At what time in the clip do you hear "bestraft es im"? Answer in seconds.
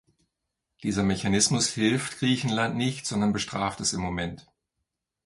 3.33-4.01